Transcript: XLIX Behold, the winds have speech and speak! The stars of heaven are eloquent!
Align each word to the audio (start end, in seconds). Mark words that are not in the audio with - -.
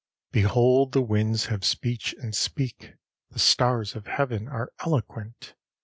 XLIX 0.01 0.31
Behold, 0.31 0.91
the 0.93 1.01
winds 1.03 1.45
have 1.45 1.63
speech 1.63 2.15
and 2.19 2.33
speak! 2.33 2.95
The 3.29 3.37
stars 3.37 3.93
of 3.95 4.07
heaven 4.07 4.47
are 4.47 4.71
eloquent! 4.83 5.53